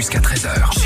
jusqu'à 0.00 0.18
13h. 0.18 0.79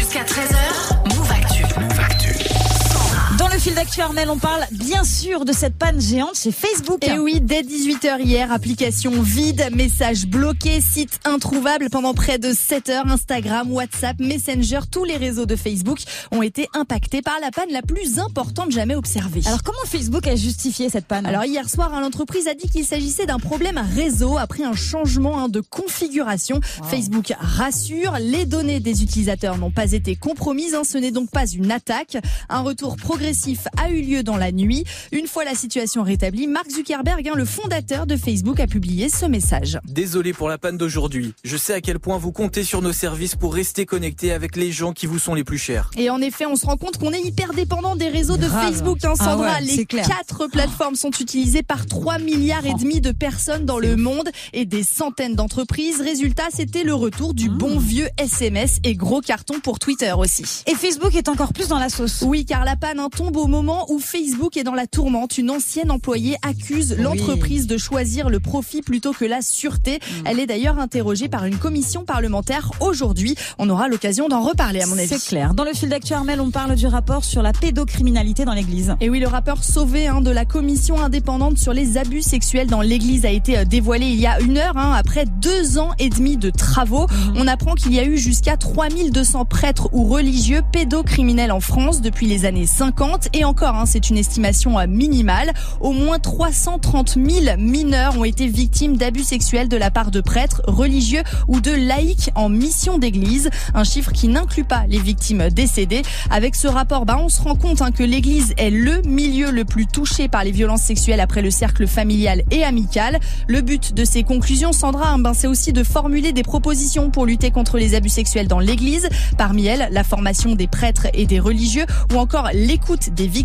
Armel, 3.98 4.28
on 4.30 4.38
parle 4.38 4.64
bien 4.72 5.04
sûr 5.04 5.44
de 5.44 5.52
cette 5.52 5.76
panne 5.76 6.00
géante 6.00 6.36
chez 6.36 6.50
Facebook. 6.50 7.06
Et 7.06 7.18
oui, 7.18 7.40
dès 7.40 7.62
18h 7.62 8.20
hier, 8.20 8.50
application 8.50 9.22
vide, 9.22 9.68
messages 9.72 10.26
bloqués, 10.26 10.80
site 10.80 11.20
introuvable 11.24 11.90
pendant 11.90 12.12
près 12.12 12.38
de 12.38 12.52
7 12.52 12.88
heures. 12.88 13.06
Instagram, 13.06 13.70
WhatsApp, 13.70 14.18
Messenger, 14.18 14.80
tous 14.90 15.04
les 15.04 15.16
réseaux 15.16 15.46
de 15.46 15.54
Facebook 15.54 15.98
ont 16.32 16.42
été 16.42 16.68
impactés 16.74 17.22
par 17.22 17.38
la 17.40 17.50
panne 17.50 17.70
la 17.70 17.82
plus 17.82 18.18
importante 18.18 18.72
jamais 18.72 18.96
observée. 18.96 19.42
Alors 19.46 19.62
comment 19.62 19.78
Facebook 19.86 20.26
a 20.26 20.34
justifié 20.34 20.88
cette 20.88 21.06
panne? 21.06 21.26
Alors 21.26 21.44
hier 21.44 21.68
soir, 21.68 21.92
hein, 21.94 22.00
l'entreprise 22.00 22.48
a 22.48 22.54
dit 22.54 22.68
qu'il 22.68 22.84
s'agissait 22.84 23.26
d'un 23.26 23.38
problème 23.38 23.80
réseau 23.94 24.38
après 24.38 24.64
un 24.64 24.74
changement 24.74 25.38
hein, 25.38 25.48
de 25.48 25.60
configuration. 25.60 26.60
Facebook 26.90 27.32
rassure, 27.38 28.14
les 28.18 28.46
données 28.46 28.80
des 28.80 29.02
utilisateurs 29.02 29.58
n'ont 29.58 29.70
pas 29.70 29.92
été 29.92 30.16
compromises, 30.16 30.74
hein, 30.74 30.82
ce 30.84 30.98
n'est 30.98 31.12
donc 31.12 31.30
pas 31.30 31.46
une 31.46 31.70
attaque. 31.70 32.16
Un 32.48 32.60
retour 32.60 32.96
progressif 32.96 33.68
a 33.82 33.90
eu 33.90 34.00
lieu 34.02 34.22
dans 34.22 34.36
la 34.36 34.52
nuit. 34.52 34.84
Une 35.12 35.26
fois 35.26 35.44
la 35.44 35.54
situation 35.54 36.02
rétablie, 36.02 36.46
Mark 36.46 36.70
Zuckerberg, 36.70 37.30
le 37.34 37.44
fondateur 37.44 38.06
de 38.06 38.16
Facebook, 38.16 38.60
a 38.60 38.66
publié 38.66 39.08
ce 39.08 39.26
message. 39.26 39.78
Désolé 39.86 40.32
pour 40.32 40.48
la 40.48 40.58
panne 40.58 40.76
d'aujourd'hui. 40.78 41.34
Je 41.44 41.56
sais 41.56 41.74
à 41.74 41.80
quel 41.80 41.98
point 41.98 42.18
vous 42.18 42.32
comptez 42.32 42.64
sur 42.64 42.82
nos 42.82 42.92
services 42.92 43.36
pour 43.36 43.54
rester 43.54 43.86
connectés 43.86 44.32
avec 44.32 44.56
les 44.56 44.72
gens 44.72 44.92
qui 44.92 45.06
vous 45.06 45.18
sont 45.18 45.34
les 45.34 45.44
plus 45.44 45.58
chers. 45.58 45.90
Et 45.96 46.10
en 46.10 46.20
effet, 46.20 46.46
on 46.46 46.56
se 46.56 46.66
rend 46.66 46.76
compte 46.76 46.98
qu'on 46.98 47.12
est 47.12 47.20
hyper 47.22 47.52
dépendant 47.54 47.96
des 47.96 48.08
réseaux 48.08 48.36
de 48.36 48.46
Grave. 48.46 48.72
Facebook. 48.72 48.98
Hein, 49.04 49.14
Ah 49.18 49.24
Sandra, 49.24 49.52
ouais, 49.54 49.60
les 49.62 49.86
clair. 49.86 50.06
quatre 50.06 50.46
plateformes 50.48 50.94
sont 50.96 51.10
utilisées 51.20 51.62
par 51.62 51.86
3 51.86 52.18
milliards 52.18 52.66
et 52.66 52.74
demi 52.74 53.00
de 53.00 53.12
personnes 53.12 53.64
dans 53.64 53.78
le 53.78 53.96
monde 53.96 54.28
et 54.52 54.64
des 54.66 54.82
centaines 54.82 55.34
d'entreprises. 55.34 56.00
Résultat, 56.00 56.44
c'était 56.52 56.84
le 56.84 56.94
retour 56.94 57.32
du 57.34 57.48
Mmh. 57.48 57.58
bon 57.58 57.78
vieux 57.78 58.08
SMS 58.18 58.78
et 58.84 58.94
gros 58.94 59.20
carton 59.20 59.60
pour 59.60 59.78
Twitter 59.78 60.12
aussi. 60.16 60.62
Et 60.66 60.74
Facebook 60.74 61.14
est 61.14 61.28
encore 61.28 61.52
plus 61.52 61.68
dans 61.68 61.78
la 61.78 61.88
sauce. 61.88 62.22
Oui, 62.26 62.44
car 62.44 62.64
la 62.64 62.74
panne 62.76 62.98
hein, 62.98 63.08
tombe 63.14 63.36
au 63.36 63.46
moment 63.46 63.63
où 63.88 63.98
Facebook 63.98 64.56
est 64.56 64.64
dans 64.64 64.74
la 64.74 64.86
tourmente. 64.86 65.38
Une 65.38 65.50
ancienne 65.50 65.90
employée 65.90 66.36
accuse 66.42 66.96
l'entreprise 66.98 67.66
de 67.66 67.78
choisir 67.78 68.28
le 68.28 68.40
profit 68.40 68.82
plutôt 68.82 69.12
que 69.12 69.24
la 69.24 69.42
sûreté. 69.42 69.96
Mm. 69.98 70.26
Elle 70.26 70.40
est 70.40 70.46
d'ailleurs 70.46 70.78
interrogée 70.78 71.28
par 71.28 71.44
une 71.44 71.56
commission 71.56 72.04
parlementaire 72.04 72.70
aujourd'hui. 72.80 73.36
On 73.58 73.68
aura 73.70 73.88
l'occasion 73.88 74.28
d'en 74.28 74.42
reparler 74.42 74.82
à 74.82 74.86
mon 74.86 74.98
avis. 74.98 75.08
C'est 75.08 75.24
clair. 75.28 75.54
Dans 75.54 75.64
le 75.64 75.72
fil 75.72 75.88
d'actu 75.88 76.12
Armel, 76.12 76.40
on 76.40 76.50
parle 76.50 76.74
du 76.74 76.86
rapport 76.86 77.24
sur 77.24 77.42
la 77.42 77.52
pédocriminalité 77.52 78.44
dans 78.44 78.54
l'église. 78.54 78.94
Et 79.00 79.08
oui, 79.08 79.20
le 79.20 79.28
rapport 79.28 79.64
sauvé 79.64 80.06
hein, 80.06 80.20
de 80.20 80.30
la 80.30 80.44
commission 80.44 81.00
indépendante 81.00 81.58
sur 81.58 81.72
les 81.72 81.96
abus 81.98 82.22
sexuels 82.22 82.68
dans 82.68 82.80
l'église 82.80 83.24
a 83.24 83.30
été 83.30 83.58
euh, 83.58 83.64
dévoilé 83.64 84.06
il 84.06 84.20
y 84.20 84.26
a 84.26 84.40
une 84.40 84.58
heure, 84.58 84.76
hein, 84.76 84.92
après 84.96 85.24
deux 85.26 85.78
ans 85.78 85.90
et 85.98 86.10
demi 86.10 86.36
de 86.36 86.50
travaux. 86.50 87.06
On 87.36 87.46
apprend 87.46 87.74
qu'il 87.74 87.94
y 87.94 87.98
a 87.98 88.04
eu 88.04 88.18
jusqu'à 88.18 88.56
3200 88.56 89.44
prêtres 89.44 89.88
ou 89.92 90.04
religieux 90.04 90.62
pédocriminels 90.72 91.52
en 91.52 91.60
France 91.60 92.00
depuis 92.00 92.26
les 92.26 92.44
années 92.44 92.66
50. 92.66 93.28
Et 93.32 93.44
encore, 93.54 93.76
hein, 93.76 93.86
c'est 93.86 94.10
une 94.10 94.18
estimation 94.18 94.80
euh, 94.80 94.88
minimale. 94.88 95.52
Au 95.80 95.92
moins 95.92 96.18
330 96.18 97.16
000 97.24 97.56
mineurs 97.56 98.18
ont 98.18 98.24
été 98.24 98.48
victimes 98.48 98.96
d'abus 98.96 99.22
sexuels 99.22 99.68
de 99.68 99.76
la 99.76 99.92
part 99.92 100.10
de 100.10 100.20
prêtres, 100.20 100.60
religieux 100.66 101.22
ou 101.46 101.60
de 101.60 101.70
laïcs 101.70 102.30
en 102.34 102.48
mission 102.48 102.98
d'église. 102.98 103.50
Un 103.72 103.84
chiffre 103.84 104.10
qui 104.10 104.26
n'inclut 104.26 104.64
pas 104.64 104.86
les 104.88 104.98
victimes 104.98 105.50
décédées. 105.50 106.02
Avec 106.32 106.56
ce 106.56 106.66
rapport, 106.66 107.06
bah, 107.06 107.16
on 107.20 107.28
se 107.28 107.40
rend 107.42 107.54
compte 107.54 107.80
hein, 107.80 107.92
que 107.92 108.02
l'église 108.02 108.54
est 108.56 108.70
le 108.70 109.02
milieu 109.02 109.52
le 109.52 109.64
plus 109.64 109.86
touché 109.86 110.26
par 110.26 110.42
les 110.42 110.50
violences 110.50 110.82
sexuelles 110.82 111.20
après 111.20 111.40
le 111.40 111.52
cercle 111.52 111.86
familial 111.86 112.42
et 112.50 112.64
amical. 112.64 113.20
Le 113.46 113.60
but 113.60 113.94
de 113.94 114.04
ces 114.04 114.24
conclusions, 114.24 114.72
Sandra, 114.72 115.10
hein, 115.10 115.20
ben, 115.20 115.32
c'est 115.32 115.46
aussi 115.46 115.72
de 115.72 115.84
formuler 115.84 116.32
des 116.32 116.42
propositions 116.42 117.12
pour 117.12 117.24
lutter 117.24 117.52
contre 117.52 117.78
les 117.78 117.94
abus 117.94 118.08
sexuels 118.08 118.48
dans 118.48 118.58
l'église. 118.58 119.08
Parmi 119.38 119.66
elles, 119.66 119.86
la 119.92 120.02
formation 120.02 120.56
des 120.56 120.66
prêtres 120.66 121.06
et 121.14 121.26
des 121.26 121.38
religieux 121.38 121.86
ou 122.12 122.18
encore 122.18 122.50
l'écoute 122.52 123.10
des 123.10 123.28
victimes. 123.28 123.43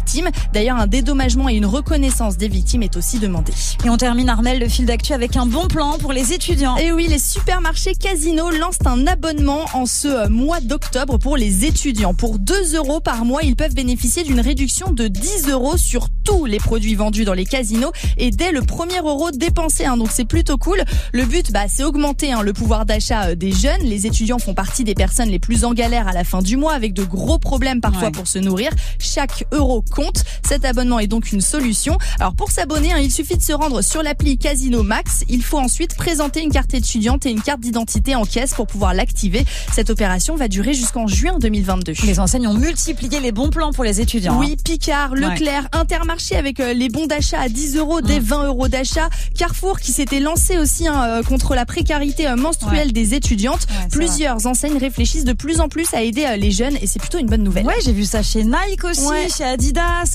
D'ailleurs, 0.53 0.78
un 0.78 0.88
dédommagement 0.88 1.50
et 1.50 1.55
une 1.55 1.66
reconnaissance 1.66 2.38
des 2.38 2.47
victimes 2.47 2.83
est 2.83 2.98
aussi 2.98 3.20
demandé. 3.20 3.52
Et 3.86 3.89
on 3.89 3.98
termine 3.98 4.30
Armel, 4.30 4.60
le 4.60 4.67
fil 4.67 4.86
d'actu 4.86 5.14
avec 5.14 5.36
un 5.36 5.45
bon 5.45 5.67
plan 5.67 5.98
pour 5.99 6.14
les 6.14 6.33
étudiants. 6.33 6.77
Et 6.77 6.92
oui, 6.92 7.08
les 7.08 7.20
supermarchés 7.20 7.95
Casino 7.95 8.49
lancent 8.49 8.77
un 8.86 9.05
abonnement 9.08 9.65
en 9.73 9.86
ce 9.86 10.08
euh, 10.08 10.30
mois 10.30 10.59
d'octobre 10.61 11.17
pour 11.17 11.38
les 11.38 11.65
étudiants. 11.65 12.14
Pour 12.14 12.39
2 12.39 12.76
euros 12.76 12.99
par 12.99 13.26
mois, 13.26 13.43
ils 13.43 13.55
peuvent 13.55 13.73
bénéficier 13.76 14.23
d'une 14.23 14.39
réduction 14.39 14.92
de 14.92 15.08
10 15.08 15.49
euros 15.49 15.77
sur 15.77 16.08
tous 16.23 16.45
les 16.45 16.58
produits 16.58 16.95
vendus 16.95 17.26
dans 17.26 17.33
les 17.33 17.45
casinos 17.45 17.92
et 18.17 18.32
dès 18.32 18.52
le 18.52 18.61
premier 18.61 18.99
euro 18.99 19.32
dépensé. 19.32 19.86
hein. 19.86 19.98
donc 19.98 20.09
c'est 20.11 20.26
plutôt 20.26 20.58
cool. 20.58 20.83
Le 21.14 21.26
but, 21.26 21.52
bah, 21.52 21.65
c'est 21.67 21.83
augmenter 21.83 22.32
hein, 22.32 22.42
le 22.42 22.54
pouvoir 22.54 22.86
d'achat 22.86 23.27
euh, 23.30 23.36
des 23.36 23.52
jeunes. 23.52 23.82
Les 23.83 24.08
étudiants 24.08 24.39
font 24.39 24.54
partie 24.54 24.83
des 24.83 24.95
personnes 24.95 25.30
les 25.30 25.39
plus 25.39 25.65
en 25.65 25.73
galère 25.73 26.08
à 26.08 26.14
la 26.14 26.23
fin 26.23 26.42
du 26.42 26.58
mois 26.58 26.73
avec 26.73 26.93
de 26.93 27.04
gros 27.04 27.38
problèmes 27.39 27.82
parfois 27.82 27.99
Ouais. 27.99 28.11
pour 28.11 28.27
se 28.27 28.39
nourrir. 28.39 28.70
Chaque 28.98 29.45
euro 29.52 29.78
compte. 29.81 30.23
Cet 30.47 30.65
abonnement 30.65 30.99
est 30.99 31.07
donc 31.07 31.31
une 31.31 31.41
solution. 31.41 31.97
Alors 32.19 32.33
pour 32.33 32.51
s'abonner, 32.51 32.91
hein, 32.91 32.99
il 32.99 33.11
suffit 33.11 33.37
de 33.37 33.41
se 33.43 33.53
rendre 33.53 33.81
sur 33.81 34.03
l'appli 34.03 34.37
Casino 34.37 34.83
Max. 34.83 35.23
Il 35.29 35.43
faut 35.43 35.59
ensuite 35.59 35.95
présenter 35.95 36.41
une 36.41 36.51
carte 36.51 36.73
étudiante 36.73 37.25
et 37.25 37.31
une 37.31 37.41
carte 37.41 37.59
d'identité 37.59 38.15
en 38.15 38.25
caisse 38.25 38.53
pour 38.53 38.67
pouvoir 38.67 38.93
l'activer. 38.93 39.45
Cette 39.73 39.89
opération 39.89 40.35
va 40.35 40.47
durer 40.47 40.73
jusqu'en 40.73 41.07
juin 41.07 41.37
2022. 41.39 41.93
Les 42.05 42.19
enseignes 42.19 42.47
ont 42.47 42.53
multiplié 42.53 43.19
les 43.19 43.31
bons 43.31 43.49
plans 43.49 43.71
pour 43.71 43.83
les 43.83 44.01
étudiants. 44.01 44.37
Oui, 44.39 44.55
Picard, 44.63 45.15
Leclerc, 45.15 45.67
Intermarché 45.73 46.35
avec 46.35 46.59
euh, 46.59 46.73
les 46.73 46.89
bons 46.89 47.05
d'achat 47.07 47.39
à 47.39 47.49
10 47.49 47.77
euros 47.77 48.01
dès 48.01 48.19
20 48.19 48.45
euros 48.47 48.67
d'achat. 48.67 49.09
Carrefour 49.37 49.79
qui 49.79 49.91
s'était 49.91 50.19
lancé 50.19 50.57
aussi 50.57 50.87
hein, 50.87 51.03
euh, 51.07 51.23
contre 51.23 51.55
la 51.55 51.65
précarité 51.65 52.27
euh, 52.27 52.35
menstruelle 52.35 52.91
des 52.93 53.13
étudiantes. 53.13 53.67
Ouais, 53.69 53.87
Plusieurs 53.91 54.45
enseignes 54.47 54.77
réfléchissent 54.77 55.25
de 55.25 55.33
plus 55.33 55.59
en 55.59 55.67
plus 55.69 55.93
à 55.93 56.01
aider 56.01 56.25
les 56.37 56.51
jeunes 56.51 56.77
et 56.81 56.87
c'est 56.87 56.99
plutôt 56.99 57.17
une 57.19 57.27
bonne 57.27 57.43
nouvelle. 57.43 57.65
Ouais, 57.65 57.75
j'ai 57.83 57.93
vu 57.93 58.05
ça 58.05 58.21
chez 58.23 58.43
Nike 58.43 58.83
aussi, 58.83 59.05
Ouais. 59.05 59.27
chez 59.35 59.43
Adidas. 59.43 59.68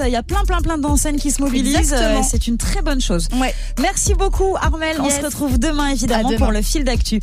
Il 0.07 0.11
y 0.13 0.17
a 0.17 0.23
plein, 0.23 0.45
plein, 0.45 0.61
plein 0.61 0.79
d'enseignes 0.79 1.19
qui 1.19 1.31
se 1.31 1.41
mobilisent. 1.41 1.95
Euh, 1.97 2.21
C'est 2.23 2.47
une 2.47 2.59
très 2.59 2.83
bonne 2.83 3.01
chose. 3.01 3.29
Ouais. 3.41 3.55
Merci 3.81 4.15
beaucoup, 4.15 4.57
Armel. 4.61 4.97
On 5.01 5.09
se 5.11 5.21
retrouve 5.23 5.59
demain, 5.59 5.89
évidemment, 5.89 6.29
demain. 6.29 6.39
pour 6.39 6.53
le 6.53 6.63
fil 6.63 6.85
d'actu. 6.85 7.21